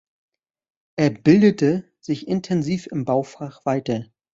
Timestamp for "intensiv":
2.27-2.87